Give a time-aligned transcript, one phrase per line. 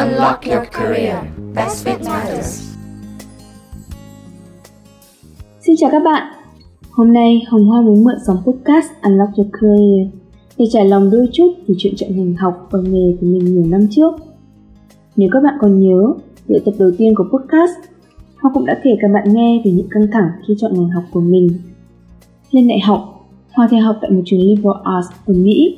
[0.00, 1.16] Unlock your career.
[1.54, 2.76] Best Fit Matters.
[5.60, 6.32] Xin chào các bạn.
[6.90, 10.08] Hôm nay Hồng Hoa muốn mượn sóng podcast Unlock Your Career
[10.58, 13.66] để trải lòng đôi chút về chuyện chọn ngành học và nghề của mình nhiều
[13.66, 14.14] năm trước.
[15.16, 16.12] Nếu các bạn còn nhớ,
[16.48, 17.76] ở tập đầu tiên của podcast,
[18.40, 21.04] Hoa cũng đã kể các bạn nghe về những căng thẳng khi chọn ngành học
[21.12, 21.48] của mình.
[22.50, 25.76] Lên đại học, Hoa theo học tại một trường liberal arts ở Mỹ.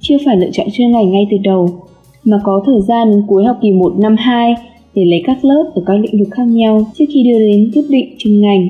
[0.00, 1.86] Chưa phải lựa chọn chuyên ngành ngay từ đầu,
[2.24, 4.54] mà có thời gian đến cuối học kỳ 1 năm 2
[4.94, 7.84] để lấy các lớp ở các lĩnh vực khác nhau trước khi đưa đến quyết
[7.88, 8.68] định chuyên ngành.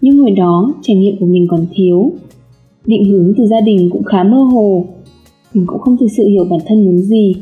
[0.00, 2.12] Nhưng hồi đó, trải nghiệm của mình còn thiếu.
[2.86, 4.84] Định hướng từ gia đình cũng khá mơ hồ.
[5.54, 7.34] Mình cũng không thực sự hiểu bản thân muốn gì.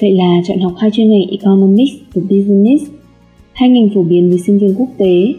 [0.00, 2.84] Vậy là chọn học hai chuyên ngành Economics và Business,
[3.52, 5.34] hai ngành phổ biến với sinh viên quốc tế.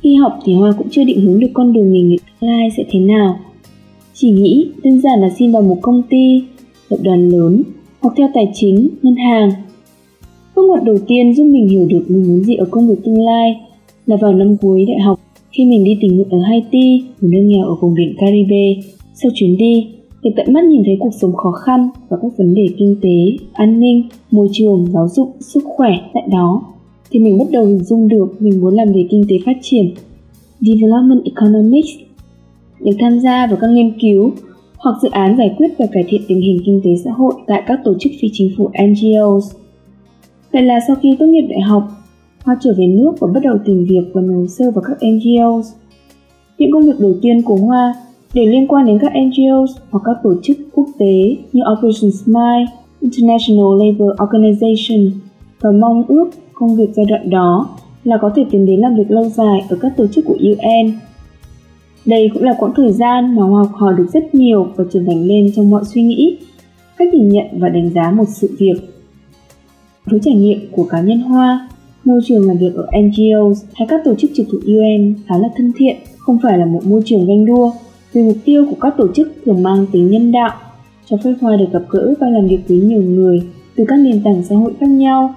[0.00, 2.68] Khi học thì Hoa cũng chưa định hướng được con đường nghề nghiệp tương lai
[2.76, 3.38] sẽ thế nào.
[4.14, 6.42] Chỉ nghĩ đơn giản là xin vào một công ty,
[6.88, 7.62] tập đoàn lớn
[8.04, 9.50] hoặc theo tài chính, ngân hàng.
[10.56, 13.24] Bước ngoặt đầu tiên giúp mình hiểu được mình muốn gì ở công việc tương
[13.24, 13.60] lai
[14.06, 17.42] là vào năm cuối đại học khi mình đi tình nguyện ở Haiti, một nơi
[17.42, 18.82] nghèo ở vùng biển Caribe.
[19.14, 19.86] Sau chuyến đi,
[20.22, 23.44] được tận mắt nhìn thấy cuộc sống khó khăn và các vấn đề kinh tế,
[23.52, 26.62] an ninh, môi trường, giáo dục, sức khỏe tại đó,
[27.10, 29.94] thì mình bắt đầu hình dung được mình muốn làm về kinh tế phát triển,
[30.60, 31.88] Development Economics,
[32.80, 34.30] được tham gia vào các nghiên cứu
[34.84, 37.62] hoặc dự án giải quyết và cải thiện tình hình kinh tế xã hội tại
[37.66, 39.54] các tổ chức phi chính phủ NGOs.
[40.52, 41.82] Vậy là sau khi tốt nghiệp đại học,
[42.44, 44.96] Hoa trở về nước và bắt đầu tìm việc và nộp hồ sơ vào các
[45.06, 45.72] NGOs.
[46.58, 47.94] Những công việc đầu tiên của Hoa
[48.34, 52.66] đều liên quan đến các NGOs hoặc các tổ chức quốc tế như Operation Smile,
[53.00, 55.10] International Labour Organization
[55.60, 57.68] và mong ước công việc giai đoạn đó
[58.04, 60.92] là có thể tiến đến làm việc lâu dài ở các tổ chức của UN.
[62.06, 65.06] Đây cũng là quãng thời gian mà Hoa học hỏi được rất nhiều và trưởng
[65.06, 66.38] thành lên trong mọi suy nghĩ,
[66.96, 68.74] cách nhìn nhận và đánh giá một sự việc.
[70.06, 71.68] Với trải nghiệm của cá nhân Hoa,
[72.04, 75.48] môi trường làm việc ở NGOs hay các tổ chức trực thuộc UN khá là
[75.56, 77.72] thân thiện, không phải là một môi trường ganh đua.
[78.12, 80.52] Vì mục tiêu của các tổ chức thường mang tính nhân đạo,
[81.06, 83.42] cho phép Hoa được gặp gỡ và làm việc với nhiều người
[83.76, 85.34] từ các nền tảng xã hội khác nhau,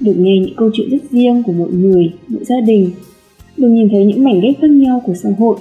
[0.00, 2.90] được nghe những câu chuyện rất riêng của mỗi người, mỗi gia đình,
[3.56, 5.56] được nhìn thấy những mảnh ghép khác nhau của xã hội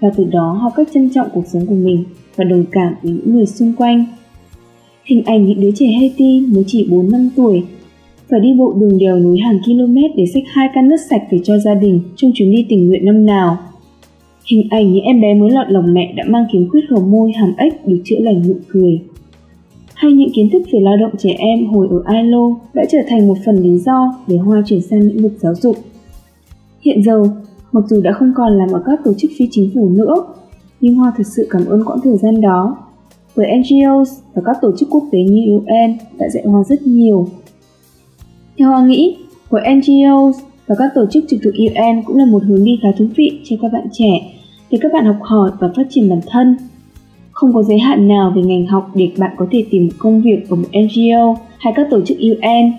[0.00, 2.04] và từ đó học cách trân trọng cuộc sống của mình
[2.36, 4.04] và đồng cảm với những người xung quanh.
[5.04, 7.62] Hình ảnh những đứa trẻ Haiti mới chỉ 4 năm tuổi
[8.30, 11.38] phải đi bộ đường đèo núi hàng km để xách hai can nước sạch về
[11.44, 13.58] cho gia đình trong chuyến đi tình nguyện năm nào.
[14.46, 17.32] Hình ảnh những em bé mới lọt lòng mẹ đã mang kiếm khuyết hầu môi
[17.32, 19.00] hàm ếch được chữa lành nụ cười.
[19.94, 23.28] Hay những kiến thức về lao động trẻ em hồi ở ILO đã trở thành
[23.28, 25.76] một phần lý do để Hoa chuyển sang lĩnh vực giáo dục.
[26.80, 27.22] Hiện giờ,
[27.72, 30.14] mặc dù đã không còn làm ở các tổ chức phi chính phủ nữa,
[30.80, 32.76] nhưng Hoa thực sự cảm ơn quãng thời gian đó.
[33.34, 37.26] Với NGOs và các tổ chức quốc tế như UN đã dạy Hoa rất nhiều
[38.60, 39.16] theo Hoa nghĩ,
[39.50, 42.88] với NGOs và các tổ chức trực thuộc UN cũng là một hướng đi khá
[42.98, 44.32] thú vị cho các bạn trẻ
[44.70, 46.56] để các bạn học hỏi và phát triển bản thân.
[47.32, 50.22] Không có giới hạn nào về ngành học để bạn có thể tìm một công
[50.22, 52.72] việc ở một NGO hay các tổ chức UN.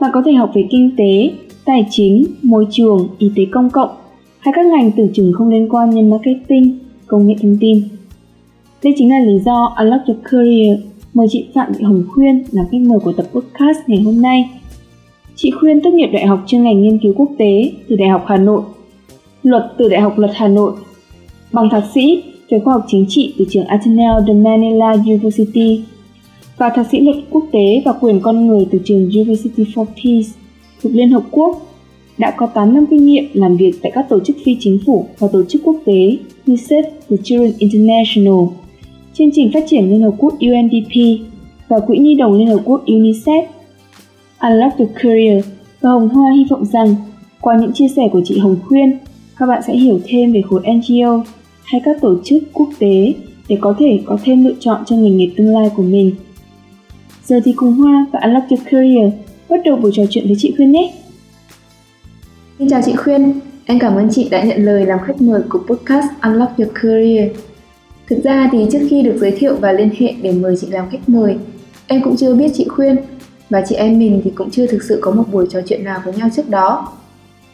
[0.00, 1.30] Bạn có thể học về kinh tế,
[1.64, 3.90] tài chính, môi trường, y tế công cộng
[4.38, 7.82] hay các ngành tưởng chừng không liên quan như marketing, công nghệ thông tin.
[8.82, 10.78] Đây chính là lý do Unlock Your Career
[11.14, 14.50] mời chị Phạm Thị Hồng Khuyên là khách mời của tập podcast ngày hôm nay
[15.40, 18.24] Chị Khuyên tốt nghiệp đại học chuyên ngành nghiên cứu quốc tế từ Đại học
[18.26, 18.62] Hà Nội,
[19.42, 20.72] luật từ Đại học Luật Hà Nội,
[21.52, 25.84] bằng thạc sĩ về khoa học chính trị từ trường Ateneo de Manila University
[26.56, 30.28] và thạc sĩ luật quốc tế và quyền con người từ trường University for Peace
[30.82, 31.67] thuộc Liên Hợp Quốc
[32.18, 35.06] đã có 8 năm kinh nghiệm làm việc tại các tổ chức phi chính phủ
[35.18, 38.44] và tổ chức quốc tế như Save the Children International,
[39.14, 41.24] chương trình phát triển Liên Hợp Quốc UNDP
[41.68, 43.42] và Quỹ Nhi đồng Liên Hợp Quốc UNICEF
[44.38, 45.44] Unlock the Career
[45.80, 46.94] và Hồng Hoa hy vọng rằng
[47.40, 48.98] qua những chia sẻ của chị Hồng Khuyên,
[49.38, 51.24] các bạn sẽ hiểu thêm về khối NGO
[51.64, 53.14] hay các tổ chức quốc tế
[53.48, 56.12] để có thể có thêm lựa chọn cho nghề nghiệp tương lai của mình.
[57.24, 59.12] Giờ thì cùng Hoa và Unlock Your Career
[59.48, 60.92] bắt đầu buổi trò chuyện với chị Khuyên nhé.
[62.58, 65.58] Xin chào chị Khuyên, em cảm ơn chị đã nhận lời làm khách mời của
[65.58, 67.30] podcast Unlock Your Career.
[68.08, 70.90] Thực ra thì trước khi được giới thiệu và liên hệ để mời chị làm
[70.90, 71.36] khách mời,
[71.86, 72.96] em cũng chưa biết chị Khuyên
[73.50, 76.00] và chị em mình thì cũng chưa thực sự có một buổi trò chuyện nào
[76.04, 76.92] với nhau trước đó.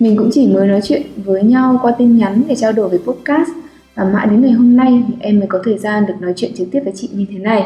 [0.01, 2.99] Mình cũng chỉ mới nói chuyện với nhau qua tin nhắn để trao đổi về
[2.99, 3.51] podcast
[3.95, 6.53] và mãi đến ngày hôm nay thì em mới có thời gian được nói chuyện
[6.55, 7.63] trực tiếp với chị như thế này.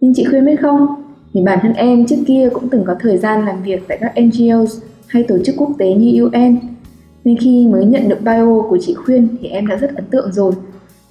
[0.00, 0.86] Nhưng chị khuyên biết không,
[1.34, 4.12] thì bản thân em trước kia cũng từng có thời gian làm việc tại các
[4.20, 6.56] NGOs hay tổ chức quốc tế như UN.
[7.24, 10.32] Nên khi mới nhận được bio của chị Khuyên thì em đã rất ấn tượng
[10.32, 10.52] rồi.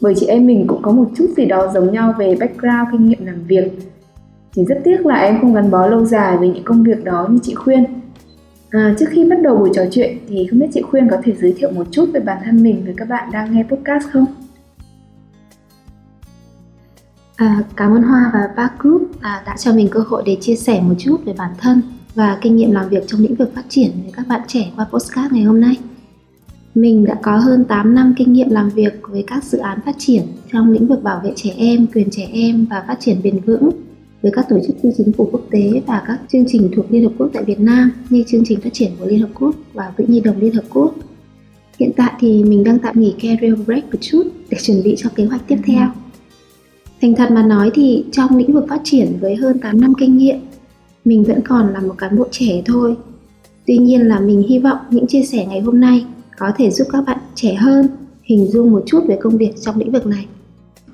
[0.01, 3.09] Bởi chị em mình cũng có một chút gì đó giống nhau về background kinh
[3.09, 3.71] nghiệm làm việc
[4.55, 7.27] chỉ rất tiếc là em không gắn bó lâu dài với những công việc đó
[7.29, 7.85] như chị khuyên
[8.69, 11.33] à, trước khi bắt đầu buổi trò chuyện thì không biết chị khuyên có thể
[11.41, 14.25] giới thiệu một chút về bản thân mình với các bạn đang nghe podcast không
[17.35, 20.55] À, cảm ơn Hoa và Park Group à, đã cho mình cơ hội để chia
[20.55, 21.81] sẻ một chút về bản thân
[22.15, 24.85] và kinh nghiệm làm việc trong lĩnh vực phát triển với các bạn trẻ qua
[24.91, 25.77] postcard ngày hôm nay.
[26.75, 29.95] Mình đã có hơn 8 năm kinh nghiệm làm việc với các dự án phát
[29.97, 33.39] triển trong lĩnh vực bảo vệ trẻ em, quyền trẻ em và phát triển bền
[33.39, 33.69] vững
[34.21, 37.03] với các tổ chức phi chính phủ quốc tế và các chương trình thuộc Liên
[37.03, 39.91] Hợp Quốc tại Việt Nam như chương trình phát triển của Liên Hợp Quốc và
[39.97, 40.95] Quỹ Nhi đồng Liên Hợp Quốc.
[41.79, 45.09] Hiện tại thì mình đang tạm nghỉ career break một chút để chuẩn bị cho
[45.15, 45.87] kế hoạch tiếp theo.
[47.01, 50.17] Thành thật mà nói thì trong lĩnh vực phát triển với hơn 8 năm kinh
[50.17, 50.37] nghiệm,
[51.05, 52.95] mình vẫn còn là một cán bộ trẻ thôi.
[53.67, 56.05] Tuy nhiên là mình hy vọng những chia sẻ ngày hôm nay
[56.37, 57.87] có thể giúp các bạn trẻ hơn
[58.23, 60.27] hình dung một chút về công việc trong lĩnh vực này.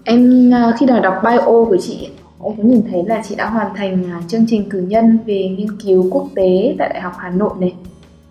[0.04, 2.10] Em à, khi nào đọc bio của chị,
[2.44, 5.56] em cũng nhìn thấy là chị đã hoàn thành à, chương trình cử nhân về
[5.58, 7.74] nghiên cứu quốc tế tại Đại học Hà Nội này.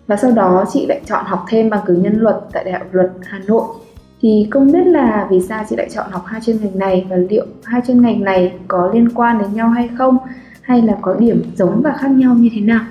[0.07, 2.87] Và sau đó chị lại chọn học thêm bằng cử nhân luật tại Đại học
[2.91, 3.63] Luật Hà Nội
[4.21, 7.15] thì không biết là vì sao chị lại chọn học hai chuyên ngành này và
[7.15, 10.17] liệu hai chuyên ngành này có liên quan đến nhau hay không
[10.67, 12.85] hay là có điểm giống và khác nhau như thế nào?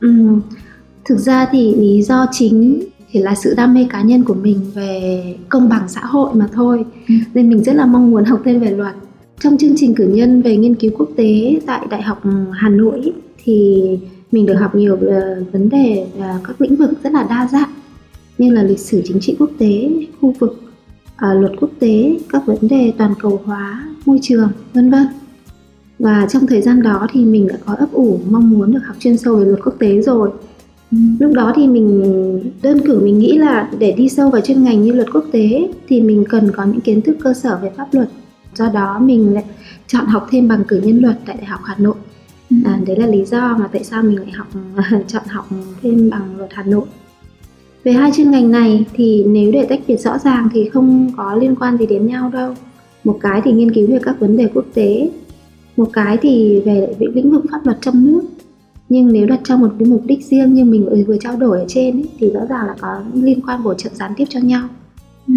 [0.00, 0.10] Ừ,
[1.04, 2.82] thực ra thì lý do chính
[3.12, 6.48] chỉ là sự đam mê cá nhân của mình về công bằng xã hội mà
[6.52, 7.14] thôi ừ.
[7.34, 8.94] nên mình rất là mong muốn học thêm về luật
[9.40, 12.22] trong chương trình cử nhân về nghiên cứu quốc tế tại đại học
[12.52, 13.12] hà nội
[13.44, 13.82] thì
[14.32, 14.96] mình được học nhiều
[15.52, 16.06] vấn đề
[16.44, 17.70] các lĩnh vực rất là đa dạng
[18.38, 20.60] như là lịch sử chính trị quốc tế, khu vực,
[21.16, 25.06] à, luật quốc tế, các vấn đề toàn cầu hóa, môi trường, vân vân.
[25.98, 28.96] Và trong thời gian đó thì mình đã có ấp ủ mong muốn được học
[29.00, 30.30] chuyên sâu về luật quốc tế rồi.
[30.92, 30.98] Ừ.
[31.20, 34.82] Lúc đó thì mình đơn cử mình nghĩ là để đi sâu vào chuyên ngành
[34.82, 37.88] như luật quốc tế thì mình cần có những kiến thức cơ sở về pháp
[37.92, 38.08] luật.
[38.54, 39.44] Do đó mình lại
[39.86, 41.96] chọn học thêm bằng cử nhân luật tại Đại học Hà Nội.
[42.50, 42.56] Ừ.
[42.64, 44.48] À, đấy là lý do mà tại sao mình lại học
[45.06, 45.48] chọn học
[45.82, 46.86] thêm bằng luật Hà Nội
[47.86, 51.34] về hai chuyên ngành này thì nếu để tách biệt rõ ràng thì không có
[51.34, 52.54] liên quan gì đến nhau đâu
[53.04, 55.10] một cái thì nghiên cứu về các vấn đề quốc tế
[55.76, 58.22] một cái thì về lĩnh vực pháp luật trong nước
[58.88, 61.58] nhưng nếu đặt trong một cái mục đích riêng như mình vừa, vừa trao đổi
[61.58, 64.40] ở trên ấy, thì rõ ràng là có liên quan bổ trợ gián tiếp cho
[64.40, 64.68] nhau
[65.28, 65.34] ừ.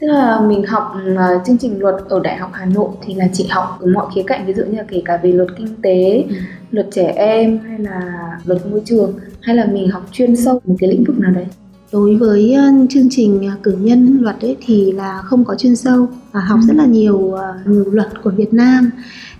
[0.00, 3.28] tức là mình học uh, chương trình luật ở đại học hà nội thì là
[3.32, 5.74] chị học ở mọi khía cạnh ví dụ như là kể cả về luật kinh
[5.82, 6.34] tế ừ.
[6.70, 10.76] luật trẻ em hay là luật môi trường hay là mình học chuyên sâu một
[10.78, 11.46] cái lĩnh vực nào đấy
[11.94, 15.76] đối với ờ, chương trình ờ, cử nhân luật ấy thì là không có chuyên
[15.76, 16.66] sâu và học ừ.
[16.66, 18.90] rất là nhiều ờ, nhiều luật của Việt Nam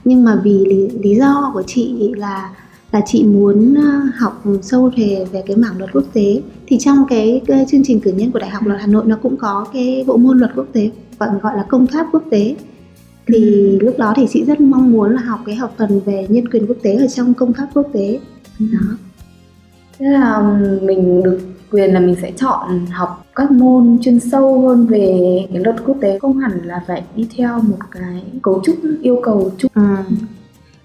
[0.04, 2.54] nhưng mà vì lý, lý do của chị là
[2.92, 3.74] là chị muốn
[4.16, 8.00] học sâu về về cái mảng luật quốc tế thì trong cái, cái chương trình
[8.00, 10.50] cử nhân của Đại học Luật Hà Nội nó cũng có cái bộ môn luật
[10.56, 12.56] quốc tế gọi gọi là công pháp quốc tế
[13.26, 13.36] thì
[13.78, 13.78] ừ.
[13.80, 16.66] lúc đó thì chị rất mong muốn là học cái học phần về nhân quyền
[16.66, 18.20] quốc tế ở trong công pháp quốc tế
[18.60, 18.66] ừ.
[18.72, 18.96] đó
[19.98, 21.38] thế là mình được
[21.70, 25.96] quyền là mình sẽ chọn học các môn chuyên sâu hơn về cái luật quốc
[26.00, 30.04] tế không hẳn là phải đi theo một cái cấu trúc yêu cầu chung à.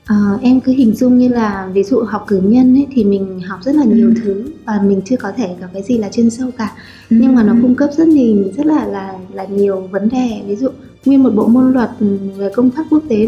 [0.06, 3.40] À, em cứ hình dung như là ví dụ học cử nhân ấy thì mình
[3.40, 4.14] học rất là nhiều ừ.
[4.24, 6.72] thứ và mình chưa có thể gặp cái gì là chuyên sâu cả
[7.10, 7.18] ừ.
[7.20, 10.56] nhưng mà nó cung cấp rất nhiều rất là là là nhiều vấn đề ví
[10.56, 10.70] dụ
[11.06, 11.90] nguyên một bộ môn luật
[12.38, 13.28] về công pháp quốc tế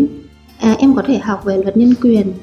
[0.60, 2.34] à, em có thể học về luật nhân quyền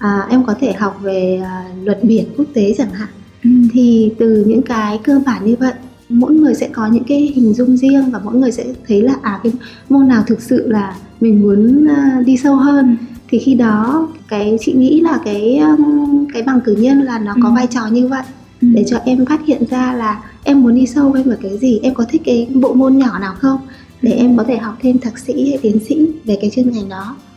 [0.00, 3.08] à, em có thể học về à, luật biển quốc tế chẳng hạn
[3.44, 3.50] Ừ.
[3.72, 5.72] thì từ những cái cơ bản như vậy
[6.08, 9.14] mỗi người sẽ có những cái hình dung riêng và mỗi người sẽ thấy là
[9.22, 9.52] à cái
[9.88, 12.96] môn nào thực sự là mình muốn uh, đi sâu hơn
[13.28, 17.34] thì khi đó cái chị nghĩ là cái um, cái bằng cử nhân là nó
[17.34, 17.40] ừ.
[17.42, 18.22] có vai trò như vậy
[18.62, 18.68] ừ.
[18.74, 21.80] để cho em phát hiện ra là em muốn đi sâu hơn vào cái gì
[21.82, 23.60] em có thích cái bộ môn nhỏ nào không
[24.02, 26.88] để em có thể học thêm thạc sĩ hay tiến sĩ về cái chuyên ngành
[26.88, 27.29] đó ừ.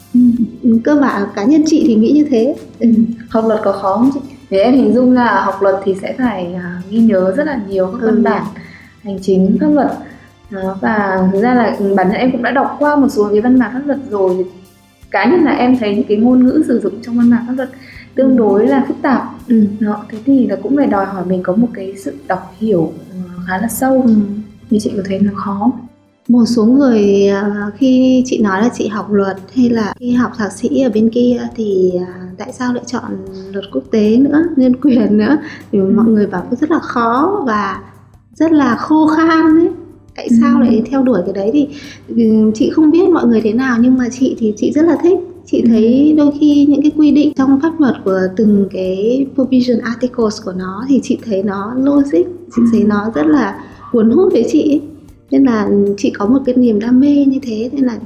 [0.84, 2.90] Cơ bản cá nhân chị thì nghĩ như thế ừ.
[3.30, 6.16] học luật có khó không chị thì em hình dung là học luật thì sẽ
[6.18, 8.22] phải uh, ghi nhớ rất là nhiều các văn ừ.
[8.22, 8.44] bản
[9.04, 9.92] hành chính pháp luật
[10.50, 13.42] đó, và thực ra là bản thân em cũng đã đọc qua một số cái
[13.42, 14.46] văn bản pháp luật rồi
[15.12, 17.54] cá nhân là em thấy những cái ngôn ngữ sử dụng trong văn bản pháp
[17.58, 17.70] luật
[18.16, 18.38] tương ừ.
[18.38, 19.66] đối là phức tạp ừ.
[19.80, 22.94] đó, thế thì là cũng phải đòi hỏi mình có một cái sự đọc hiểu
[23.12, 23.18] ờ,
[23.48, 24.14] khá là sâu ừ.
[24.70, 25.72] như chị có thấy nó khó
[26.28, 30.32] một số người à, khi chị nói là chị học luật hay là khi học
[30.38, 33.04] thạc sĩ ở bên kia thì à, tại sao lại chọn
[33.52, 35.38] luật quốc tế nữa nhân quyền nữa
[35.72, 35.94] thì ừ.
[35.96, 37.82] mọi người bảo rất là khó và
[38.34, 39.70] rất là khô khan ấy
[40.16, 40.36] tại ừ.
[40.42, 41.68] sao lại theo đuổi cái đấy thì
[42.08, 44.98] ừ, chị không biết mọi người thế nào nhưng mà chị thì chị rất là
[45.04, 45.68] thích chị ừ.
[45.68, 50.42] thấy đôi khi những cái quy định trong pháp luật của từng cái provision articles
[50.46, 52.26] của nó thì chị thấy nó logic
[52.56, 52.88] chị thấy ừ.
[52.88, 54.82] nó rất là cuốn hút với chị
[55.34, 57.98] nên là chị có một cái niềm đam mê như thế nên là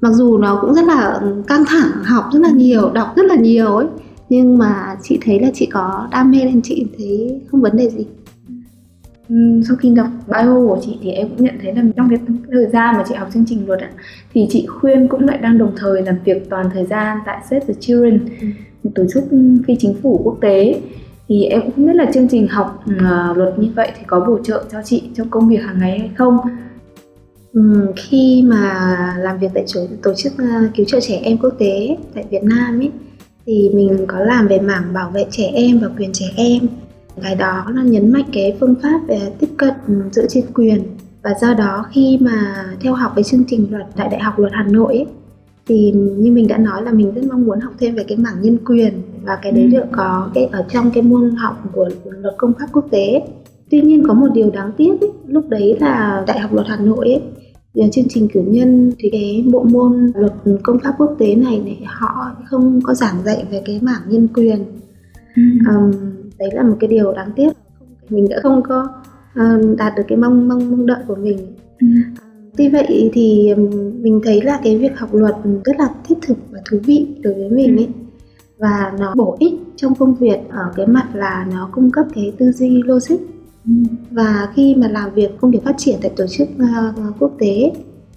[0.00, 3.34] mặc dù nó cũng rất là căng thẳng học rất là nhiều đọc rất là
[3.34, 3.86] nhiều ấy
[4.28, 7.90] nhưng mà chị thấy là chị có đam mê nên chị thấy không vấn đề
[7.90, 8.06] gì.
[9.68, 12.18] Sau khi đọc bio của chị thì em cũng nhận thấy là trong cái
[12.52, 13.90] thời gian mà chị học chương trình luật ạ
[14.34, 17.64] thì chị khuyên cũng lại đang đồng thời làm việc toàn thời gian tại Save
[17.66, 18.46] the Children ừ.
[18.84, 19.24] một tổ chức
[19.66, 20.80] phi chính phủ quốc tế.
[21.28, 24.20] Thì em cũng không biết là chương trình học uh, luật như vậy thì có
[24.20, 26.36] bổ trợ cho chị trong công việc hàng ngày hay không
[27.52, 31.54] Ừ, khi mà làm việc tại chỗ, tổ chức uh, cứu trợ trẻ em quốc
[31.58, 32.90] tế tại Việt Nam ấy
[33.46, 36.66] thì mình có làm về mảng bảo vệ trẻ em và quyền trẻ em.
[37.22, 39.72] Cái đó là nhấn mạnh cái phương pháp về tiếp cận
[40.12, 40.82] dựa trên quyền.
[41.22, 44.52] Và do đó khi mà theo học cái chương trình luật tại đại học luật
[44.54, 45.06] hà nội ấy,
[45.66, 48.42] thì như mình đã nói là mình rất mong muốn học thêm về cái mảng
[48.42, 48.92] nhân quyền
[49.24, 49.70] và cái đấy ừ.
[49.70, 53.22] được có cái ở trong cái môn học của luật công pháp quốc tế.
[53.70, 56.76] Tuy nhiên có một điều đáng tiếc ấy, lúc đấy là đại học luật hà
[56.76, 57.22] nội ấy,
[57.74, 61.60] Giờ chương trình cử nhân thì cái bộ môn luật công pháp quốc tế này
[61.64, 64.64] này họ không có giảng dạy về cái mảng nhân quyền.
[65.36, 65.42] Ừ.
[65.68, 65.90] um,
[66.38, 67.52] đấy là một cái điều đáng tiếc.
[68.08, 68.88] Mình đã không có
[69.40, 71.38] uh, đạt được cái mong mong mong đợi của mình.
[71.80, 71.86] Ừ.
[72.56, 73.54] tuy vậy thì
[74.00, 77.34] mình thấy là cái việc học luật rất là thiết thực và thú vị đối
[77.34, 77.88] với mình ấy.
[78.58, 82.32] Và nó bổ ích trong công việc ở cái mặt là nó cung cấp cái
[82.38, 83.16] tư duy logic
[84.10, 87.72] và khi mà làm việc công việc phát triển tại tổ chức uh, quốc tế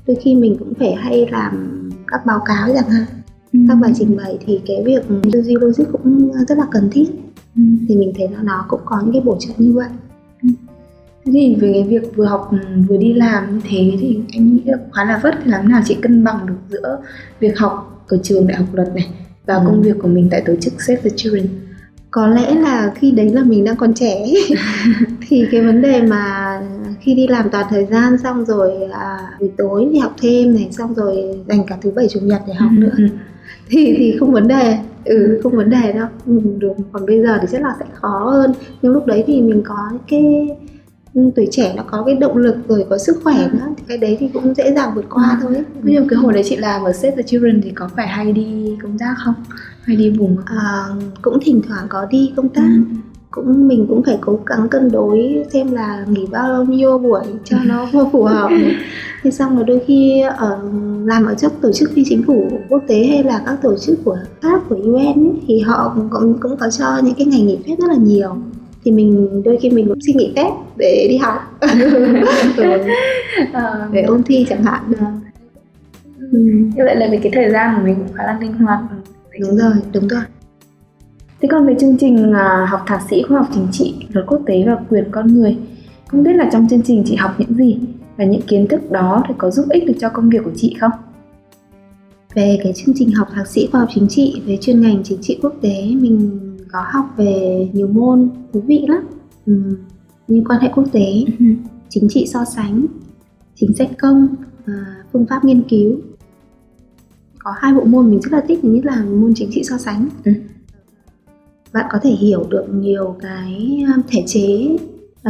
[0.07, 3.05] đôi khi mình cũng phải hay làm các báo cáo chẳng hạn
[3.53, 3.59] ừ.
[3.67, 7.05] các bài trình bày thì cái việc tư duy logic cũng rất là cần thiết
[7.55, 7.61] ừ.
[7.87, 9.89] thì mình thấy là nó cũng có những cái bổ trợ như vậy
[10.43, 10.49] ừ.
[11.25, 12.51] thế thì về cái việc vừa học
[12.87, 15.81] vừa đi làm như thế thì em nghĩ là khá là vất thì làm nào
[15.85, 17.01] chị cân bằng được giữa
[17.39, 19.07] việc học ở trường đại học luật này
[19.45, 19.61] và ừ.
[19.65, 21.47] công việc của mình tại tổ chức Save the Children
[22.15, 24.25] có lẽ là khi đấy là mình đang còn trẻ
[25.27, 26.61] thì cái vấn đề mà
[26.99, 30.67] khi đi làm toàn thời gian xong rồi à, buổi tối thì học thêm này
[30.71, 32.91] xong rồi dành cả thứ bảy chủ nhật để học nữa.
[32.97, 33.07] ừ.
[33.67, 34.77] thì thì không vấn đề.
[35.05, 36.07] Ừ không vấn đề đâu.
[36.25, 38.53] Ừ, được còn bây giờ thì chắc là sẽ khó hơn.
[38.81, 40.47] Nhưng lúc đấy thì mình có cái
[41.13, 43.97] ừ, tuổi trẻ nó có cái động lực rồi có sức khỏe nữa thì cái
[43.97, 46.93] đấy thì cũng dễ dàng vượt qua thôi nhưng cái hồi đấy chị làm ở
[46.93, 49.33] Save the Children thì có phải hay đi công tác không
[49.85, 50.85] hay đi vùng à,
[51.21, 52.67] cũng thỉnh thoảng có đi công tác.
[52.75, 52.95] Ừ.
[53.31, 57.57] cũng mình cũng phải cố gắng cân đối xem là nghỉ bao nhiêu buổi cho
[57.65, 58.49] nó phù hợp.
[59.23, 60.59] Thì xong rồi đôi khi ở
[61.05, 63.99] làm ở trong tổ chức phi chính phủ quốc tế hay là các tổ chức
[64.05, 67.57] của khác của UN ấy, thì họ cũng, cũng có cho những cái ngày nghỉ
[67.67, 68.35] phép rất là nhiều.
[68.83, 71.33] Thì mình đôi khi mình cũng xin nghỉ phép để đi học.
[73.53, 73.87] Ờ.
[73.91, 74.83] để ôn thi chẳng hạn.
[76.31, 76.39] Ừ.
[76.75, 78.79] như vậy là vì cái thời gian của mình cũng khá là linh hoạt
[79.41, 80.23] đúng rồi đúng rồi.
[81.41, 84.41] Thế còn về chương trình à, học thạc sĩ khoa học chính trị luật quốc
[84.45, 85.57] tế và quyền con người
[86.07, 87.79] không biết là trong chương trình chị học những gì
[88.17, 90.75] và những kiến thức đó thì có giúp ích được cho công việc của chị
[90.79, 90.91] không?
[92.33, 95.21] Về cái chương trình học thạc sĩ khoa học chính trị về chuyên ngành chính
[95.21, 96.39] trị quốc tế mình
[96.71, 99.07] có học về nhiều môn thú vị lắm.
[99.45, 99.77] Ừ,
[100.27, 101.45] như quan hệ quốc tế ừ.
[101.89, 102.85] chính trị so sánh
[103.55, 104.27] chính sách công
[104.65, 105.95] à, phương pháp nghiên cứu
[107.45, 110.09] có hai bộ môn mình rất là thích nhất là môn chính trị so sánh.
[110.25, 110.31] Ừ.
[111.73, 114.77] bạn có thể hiểu được nhiều cái um, thể chế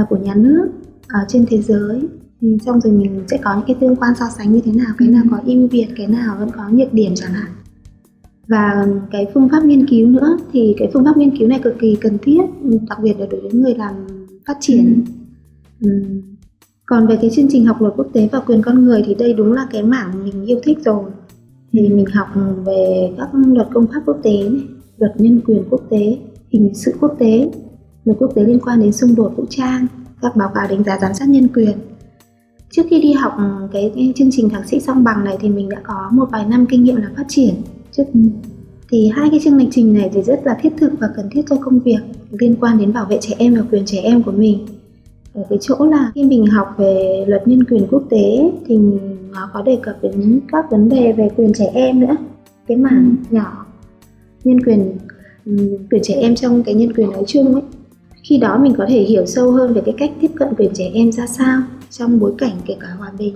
[0.01, 0.67] uh, của nhà nước
[1.07, 2.01] ở trên thế giới.
[2.41, 4.93] Thì xong rồi mình sẽ có những cái tương quan so sánh như thế nào
[4.97, 7.51] cái nào có ưu việt cái nào vẫn có nhược điểm chẳng hạn.
[8.47, 11.75] Và cái phương pháp nghiên cứu nữa thì cái phương pháp nghiên cứu này cực
[11.79, 12.41] kỳ cần thiết
[12.89, 13.95] đặc biệt là đối với người làm
[14.45, 15.03] phát triển.
[15.81, 15.89] Ừ.
[16.85, 19.33] còn về cái chương trình học luật quốc tế và quyền con người thì đây
[19.33, 21.11] đúng là cái mảng mình yêu thích rồi
[21.71, 22.27] thì mình học
[22.65, 24.61] về các luật công pháp quốc tế này,
[24.97, 26.17] luật nhân quyền quốc tế
[26.49, 27.51] hình sự quốc tế
[28.05, 29.87] luật quốc tế liên quan đến xung đột vũ trang
[30.21, 31.77] các báo cáo đánh giá giám sát nhân quyền.
[32.71, 33.33] Trước khi đi học
[33.71, 36.45] cái, cái chương trình thạc sĩ song bằng này thì mình đã có một vài
[36.45, 37.53] năm kinh nghiệm là phát triển.
[37.91, 38.03] Trước
[38.89, 41.55] thì hai cái chương trình này thì rất là thiết thực và cần thiết cho
[41.55, 41.99] công việc
[42.31, 44.65] liên quan đến bảo vệ trẻ em và quyền trẻ em của mình.
[45.33, 48.77] Ở cái chỗ là khi mình học về luật nhân quyền quốc tế thì
[49.35, 52.15] nó có đề cập đến các vấn đề về quyền trẻ em nữa
[52.67, 53.35] cái mảng ừ.
[53.35, 53.65] nhỏ
[54.43, 54.97] nhân quyền
[55.91, 57.63] quyền trẻ em trong cái nhân quyền nói chung ấy
[58.23, 60.89] khi đó mình có thể hiểu sâu hơn về cái cách tiếp cận quyền trẻ
[60.93, 63.35] em ra sao trong bối cảnh kể cả hòa bình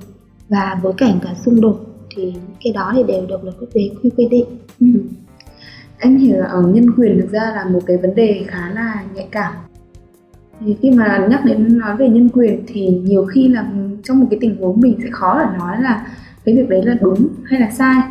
[0.49, 1.79] và bối cảnh cả xung đột
[2.15, 4.45] thì cái đó thì đều được luật quốc tế quy quy định
[4.79, 4.87] ừ.
[5.99, 9.03] anh hiểu là ở nhân quyền thực ra là một cái vấn đề khá là
[9.15, 9.53] nhạy cảm
[10.65, 13.71] thì khi mà nhắc đến nói về nhân quyền thì nhiều khi là
[14.03, 16.07] trong một cái tình huống mình sẽ khó để nói là
[16.45, 18.01] cái việc đấy là đúng hay là sai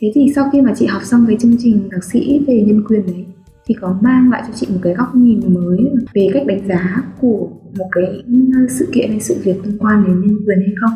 [0.00, 2.84] thế thì sau khi mà chị học xong cái chương trình thạc sĩ về nhân
[2.88, 3.24] quyền đấy
[3.66, 5.78] thì có mang lại cho chị một cái góc nhìn mới
[6.14, 8.22] về cách đánh giá của một cái
[8.68, 10.90] sự kiện hay sự việc liên quan đến nhân quyền hay không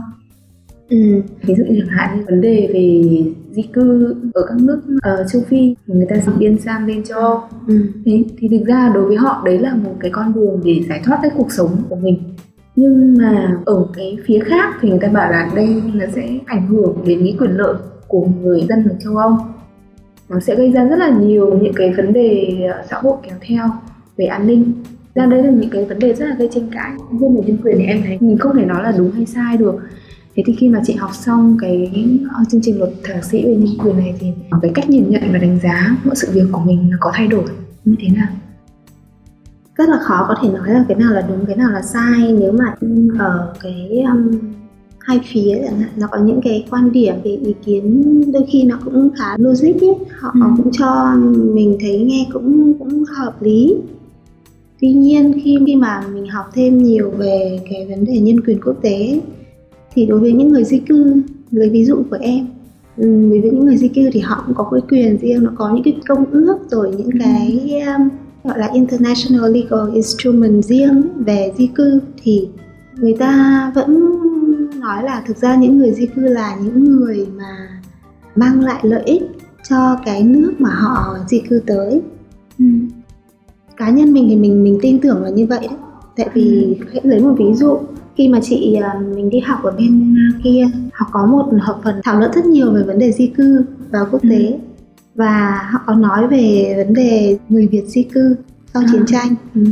[0.89, 1.23] ừ.
[1.43, 3.03] ví dụ như chẳng hạn như vấn đề về
[3.51, 7.19] di cư ở các nước ở châu phi người ta di biên sang bên châu
[7.21, 7.81] âu Ừ.
[8.05, 11.01] thế thì thực ra đối với họ đấy là một cái con đường để giải
[11.05, 12.19] thoát cái cuộc sống của mình
[12.81, 16.67] nhưng mà ở cái phía khác thì người ta bảo là đây nó sẽ ảnh
[16.67, 17.75] hưởng đến cái quyền lợi
[18.07, 19.37] của người dân ở châu âu.
[20.29, 23.37] Nó sẽ gây ra rất là nhiều những cái vấn đề ờ, xã hội kéo
[23.41, 23.65] theo
[24.17, 24.73] về an ninh.
[25.15, 26.91] Ra đây là những cái vấn đề rất là gây tranh cãi.
[27.21, 29.57] Riêng về nhân quyền thì em thấy mình không thể nói là đúng hay sai
[29.57, 29.75] được.
[30.37, 31.91] Thế thì khi mà chị học xong cái
[32.31, 34.33] ờ, chương trình luật thạc sĩ về nhân quyền này thì
[34.63, 37.27] cái cách nhìn nhận và đánh giá mọi sự việc của mình nó có thay
[37.27, 37.45] đổi
[37.85, 38.29] như thế nào?
[39.79, 42.33] Rất là khó có thể nói là cái nào là đúng cái nào là sai
[42.41, 42.75] nếu mà
[43.19, 44.31] ở cái um,
[44.99, 48.65] hai phía chẳng hạn nó có những cái quan điểm về ý kiến đôi khi
[48.65, 50.41] nó cũng khá logic ấy họ Ừ.
[50.57, 51.15] cũng cho
[51.55, 53.75] mình thấy nghe cũng cũng hợp lý
[54.81, 58.61] tuy nhiên khi khi mà mình học thêm nhiều về cái vấn đề nhân quyền
[58.65, 59.21] quốc tế
[59.95, 61.15] thì đối với những người di cư
[61.51, 62.47] lấy ví dụ của em
[62.97, 65.51] ừ, đối với những người di cư thì họ cũng có cái quyền riêng nó
[65.57, 67.19] có những cái công ước rồi những Ừ.
[67.21, 68.09] cái um,
[68.59, 72.49] gọi là international legal instrument riêng về di cư thì
[72.95, 74.19] người ta vẫn
[74.81, 77.81] nói là thực ra những người di cư là những người mà
[78.37, 79.23] mang lại lợi ích
[79.69, 82.01] cho cái nước mà họ di cư tới.
[83.77, 85.79] Cá nhân mình thì mình mình tin tưởng là như vậy đấy.
[86.17, 87.79] Tại vì hãy lấy một ví dụ
[88.17, 92.01] khi mà chị à, mình đi học ở bên kia họ có một học phần
[92.05, 94.59] thảo luận rất nhiều về vấn đề di cư và quốc tế
[95.19, 98.37] và họ có nói về vấn đề người Việt di cư
[98.75, 98.89] sau À.
[98.93, 99.65] chiến tranh Ừ.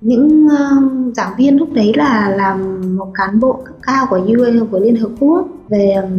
[0.00, 4.66] những um, giảng viên lúc đấy là làm một cán bộ cấp cao của UN
[4.70, 6.10] của Liên Hợp Quốc về um,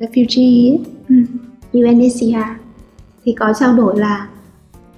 [0.00, 1.14] refugee ấy, Ừ.
[1.72, 2.36] UNHCR
[3.24, 4.28] thì có trao đổi là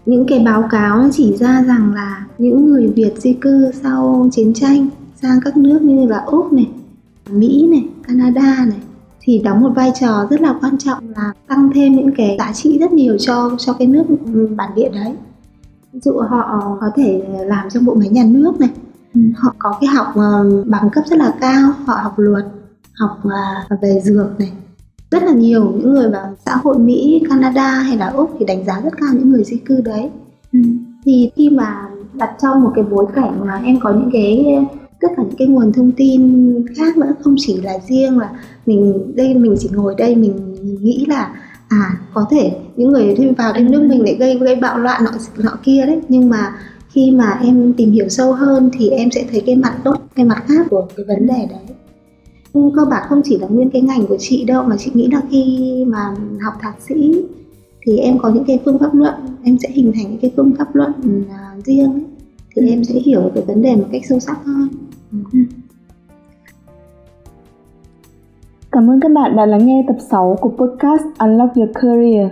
[0.07, 4.55] những cái báo cáo chỉ ra rằng là những người Việt di cư sau chiến
[4.55, 4.89] tranh
[5.23, 6.69] sang các nước như là Úc này,
[7.31, 8.79] Mỹ này, Canada này
[9.25, 12.52] thì đóng một vai trò rất là quan trọng là tăng thêm những cái giá
[12.52, 14.04] trị rất nhiều cho cho cái nước
[14.57, 15.12] bản địa đấy.
[15.93, 18.71] Ví dụ họ có thể làm trong bộ máy nhà nước này,
[19.14, 19.21] Ừ.
[19.37, 22.44] họ có cái học ờ, bằng cấp rất là cao, họ học luật,
[23.01, 23.18] học
[23.68, 24.53] ờ, về dược này,
[25.11, 28.64] rất là nhiều những người vào xã hội Mỹ, Canada hay là Úc thì đánh
[28.64, 30.11] giá rất cao những người di cư đấy
[30.53, 30.59] Ừ.
[31.05, 34.46] thì khi mà đặt trong một cái bối cảnh mà em có những cái
[35.05, 36.21] tất cả những cái nguồn thông tin
[36.77, 38.31] khác nữa không chỉ là riêng là
[38.67, 41.35] mình đây mình chỉ ngồi đây mình nghĩ là
[41.69, 45.05] à có thể những người đi vào đến nước mình để gây gây bạo loạn
[45.05, 45.11] nọ
[45.45, 46.55] nọ kia đấy nhưng mà
[46.88, 50.25] khi mà em tìm hiểu sâu hơn thì em sẽ thấy cái mặt tốt cái
[50.25, 51.77] mặt khác của cái vấn đề đấy
[52.77, 55.21] cơ bản không chỉ là nguyên cái ngành của chị đâu mà chị nghĩ là
[55.31, 56.14] khi mà
[56.45, 57.12] học thạc sĩ
[57.87, 59.14] thì em có những cái phương pháp luận
[59.45, 60.93] em sẽ hình thành những cái phương pháp luận
[61.31, 62.03] à, riêng ấy.
[62.57, 62.69] thì Ừ.
[62.69, 64.69] em sẽ hiểu cái vấn đề một cách sâu sắc hơn
[65.12, 65.19] Ừ.
[68.73, 72.29] Cảm ơn các bạn đã lắng nghe tập 6 của podcast Unlock Your Career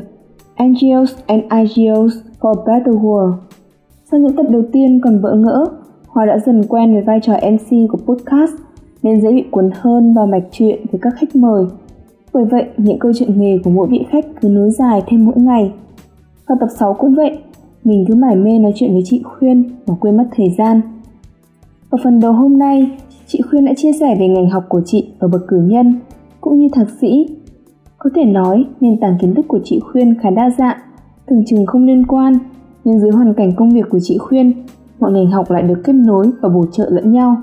[0.59, 3.35] NGOs and IGOs for a Better World.
[4.11, 5.67] Sau những tập đầu tiên còn bỡ ngỡ,
[6.07, 8.53] Hòa đã dần quen với vai trò MC của podcast
[9.03, 11.65] nên dễ bị cuốn hơn vào mạch chuyện với các khách mời.
[12.33, 15.37] Bởi vậy, những câu chuyện nghề của mỗi vị khách cứ nối dài thêm mỗi
[15.37, 15.73] ngày.
[16.49, 17.39] Và tập 6 cũng vậy,
[17.85, 20.81] mình cứ mải mê nói chuyện với chị Khuyên mà quên mất thời gian.
[21.93, 22.91] Ở phần đầu hôm nay,
[23.27, 26.01] chị Khuyên đã chia sẻ về ngành học của chị ở bậc cử nhân
[26.41, 27.27] cũng như thạc sĩ.
[27.99, 30.77] Có thể nói nền tảng kiến thức của chị Khuyên khá đa dạng,
[31.27, 32.33] tưởng chừng không liên quan,
[32.85, 34.53] nhưng dưới hoàn cảnh công việc của chị Khuyên,
[35.01, 37.37] mọi ngành học lại được kết nối và bổ trợ lẫn nhau.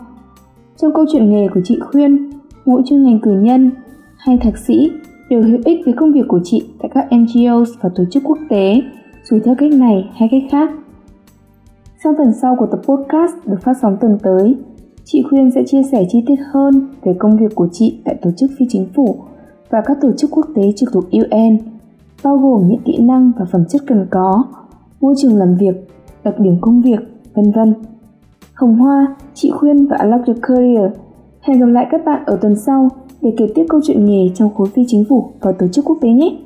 [0.77, 2.29] Trong câu chuyện nghề của chị Khuyên,
[2.65, 3.71] mỗi chuyên ngành cử nhân
[4.17, 4.91] hay thạc sĩ
[5.29, 8.37] đều hữu ích với công việc của chị tại các NGOs và tổ chức quốc
[8.49, 8.81] tế,
[9.23, 10.69] dù theo cách này hay cách khác.
[12.03, 14.55] Trong phần sau của tập podcast được phát sóng tuần tới,
[15.03, 18.31] chị Khuyên sẽ chia sẻ chi tiết hơn về công việc của chị tại tổ
[18.37, 19.15] chức phi chính phủ
[19.69, 21.57] và các tổ chức quốc tế trực thuộc UN,
[22.23, 24.43] bao gồm những kỹ năng và phẩm chất cần có,
[25.01, 25.75] môi trường làm việc,
[26.23, 26.99] đặc điểm công việc,
[27.33, 27.73] vân vân.
[28.53, 30.91] Hồng Hoa, chị Khuyên và Unlock Your Career.
[31.41, 32.89] Hẹn gặp lại các bạn ở tuần sau
[33.21, 35.97] để kể tiếp câu chuyện nghề trong khối phi chính phủ và tổ chức quốc
[36.01, 36.37] tế nhé.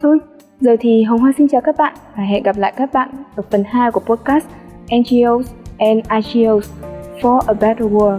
[0.00, 0.18] Thôi,
[0.62, 3.42] giờ thì Hồng Hoa xin chào các bạn và hẹn gặp lại các bạn ở
[3.50, 4.46] phần 2 của podcast
[4.86, 6.70] NGOs and IGOs
[7.20, 8.18] for a Better World.